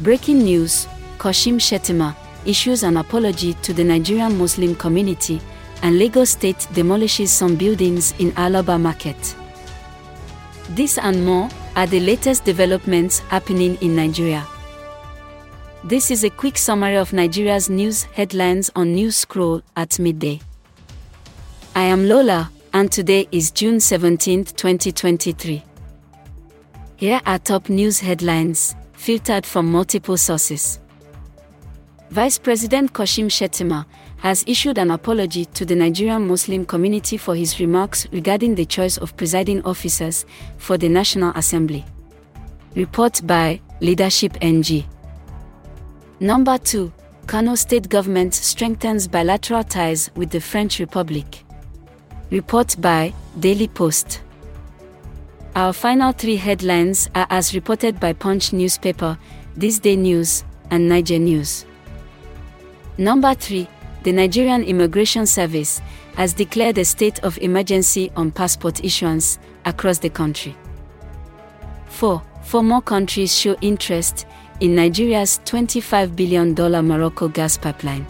Breaking 0.00 0.38
news 0.40 0.88
Kashim 1.18 1.54
Shettima 1.60 2.16
issues 2.44 2.82
an 2.82 2.96
apology 2.96 3.54
to 3.62 3.72
the 3.72 3.84
Nigerian 3.84 4.36
Muslim 4.36 4.74
community, 4.74 5.40
and 5.82 5.98
Lagos 5.98 6.30
State 6.30 6.66
demolishes 6.74 7.32
some 7.32 7.54
buildings 7.54 8.12
in 8.18 8.32
Alaba 8.32 8.78
Market. 8.80 9.36
This 10.70 10.98
and 10.98 11.24
more 11.24 11.48
are 11.76 11.86
the 11.86 12.00
latest 12.00 12.44
developments 12.44 13.20
happening 13.20 13.76
in 13.80 13.94
Nigeria. 13.94 14.44
This 15.84 16.10
is 16.10 16.24
a 16.24 16.30
quick 16.30 16.58
summary 16.58 16.96
of 16.96 17.12
Nigeria's 17.12 17.70
news 17.70 18.02
headlines 18.02 18.70
on 18.74 18.94
News 18.94 19.16
Scroll 19.16 19.62
at 19.76 19.98
midday. 20.00 20.40
I 21.76 21.82
am 21.84 22.08
Lola, 22.08 22.50
and 22.72 22.90
today 22.90 23.28
is 23.30 23.52
June 23.52 23.78
17, 23.78 24.44
2023. 24.46 25.62
Here 26.96 27.20
are 27.26 27.38
top 27.38 27.68
news 27.68 28.00
headlines, 28.00 28.74
filtered 29.04 29.44
from 29.44 29.70
multiple 29.70 30.16
sources. 30.16 30.80
Vice 32.08 32.38
President 32.38 32.90
Kashim 32.94 33.26
Shettima 33.26 33.84
has 34.16 34.42
issued 34.46 34.78
an 34.78 34.90
apology 34.90 35.44
to 35.44 35.66
the 35.66 35.74
Nigerian 35.76 36.26
Muslim 36.26 36.64
community 36.64 37.18
for 37.18 37.34
his 37.36 37.60
remarks 37.60 38.06
regarding 38.12 38.54
the 38.54 38.64
choice 38.64 38.96
of 38.96 39.14
presiding 39.18 39.60
officers 39.66 40.24
for 40.56 40.78
the 40.78 40.88
National 40.88 41.32
Assembly. 41.36 41.84
Report 42.76 43.20
by 43.26 43.60
Leadership 43.82 44.38
NG. 44.40 44.86
Number 46.20 46.56
2. 46.56 46.90
Kano 47.26 47.56
State 47.56 47.90
Government 47.90 48.32
strengthens 48.32 49.06
bilateral 49.06 49.64
ties 49.64 50.10
with 50.14 50.30
the 50.30 50.40
French 50.40 50.78
Republic. 50.78 51.44
Report 52.30 52.74
by 52.80 53.12
Daily 53.38 53.68
Post. 53.68 54.22
Our 55.56 55.72
final 55.72 56.10
three 56.10 56.34
headlines 56.34 57.08
are 57.14 57.28
as 57.30 57.54
reported 57.54 58.00
by 58.00 58.12
Punch 58.12 58.52
newspaper, 58.52 59.16
Thisday 59.56 59.96
News, 59.96 60.42
and 60.72 60.90
Naija 60.90 61.20
News. 61.20 61.64
Number 62.98 63.34
3. 63.34 63.68
The 64.02 64.10
Nigerian 64.10 64.64
Immigration 64.64 65.26
Service 65.26 65.80
has 66.16 66.34
declared 66.34 66.76
a 66.78 66.84
state 66.84 67.22
of 67.22 67.38
emergency 67.38 68.10
on 68.16 68.32
passport 68.32 68.82
issuance 68.84 69.38
across 69.64 69.98
the 70.00 70.10
country. 70.10 70.56
4. 71.86 72.20
Four 72.42 72.62
more 72.64 72.82
countries 72.82 73.32
show 73.38 73.56
interest 73.60 74.26
in 74.58 74.74
Nigeria's 74.74 75.40
$25 75.44 76.16
billion 76.16 76.54
Morocco 76.54 77.28
gas 77.28 77.56
pipeline. 77.56 78.04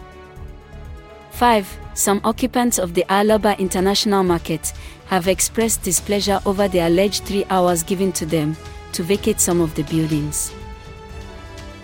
5. 1.35 1.79
Some 1.95 2.21
occupants 2.23 2.79
of 2.79 2.93
the 2.93 3.03
Alaba 3.09 3.59
International 3.59 4.23
Market 4.23 4.71
have 5.07 5.27
expressed 5.27 5.83
displeasure 5.83 6.39
over 6.45 6.69
the 6.69 6.79
alleged 6.79 7.25
three 7.25 7.43
hours 7.49 7.83
given 7.83 8.13
to 8.13 8.25
them 8.25 8.55
to 8.93 9.03
vacate 9.03 9.41
some 9.41 9.59
of 9.59 9.75
the 9.75 9.83
buildings. 9.83 10.53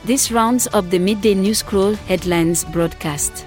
This 0.05 0.31
rounds 0.31 0.69
up 0.73 0.89
the 0.89 0.99
midday 0.99 1.33
news 1.33 1.59
scroll 1.59 1.95
headlines 1.95 2.63
broadcast. 2.63 3.45